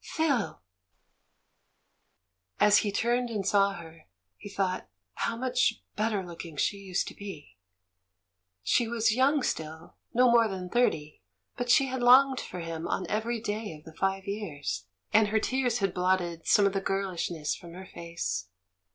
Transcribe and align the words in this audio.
"Phil!" 0.03 0.63
As 2.59 2.79
he 2.79 2.91
turned 2.91 3.29
and 3.29 3.45
saw 3.47 3.73
her, 3.73 4.07
he 4.35 4.49
thought 4.49 4.89
how 5.13 5.37
much 5.37 5.83
better 5.95 6.25
looking 6.25 6.57
she 6.57 6.77
used 6.77 7.07
to 7.07 7.13
be. 7.13 7.59
She 8.63 8.87
was 8.87 9.13
young 9.13 9.43
still, 9.43 9.97
no 10.11 10.31
more 10.31 10.47
than 10.47 10.71
thirty, 10.71 11.21
but 11.55 11.69
she 11.69 11.85
had 11.85 11.99
DEAD 11.99 12.05
VIOLETS 12.05 12.41
241 12.47 12.65
longed 12.65 12.65
for 12.65 12.73
him 12.73 12.87
on 12.87 13.07
every 13.11 13.39
day 13.39 13.73
of 13.77 13.83
the 13.83 13.93
five 13.93 14.25
years, 14.25 14.87
and 15.13 15.27
her 15.27 15.39
tears 15.39 15.77
had 15.77 15.93
blotted 15.93 16.47
some 16.47 16.65
of 16.65 16.73
the 16.73 16.81
girhshness 16.81 17.53
from 17.55 17.73
her 17.75 17.85
face. 17.85 18.47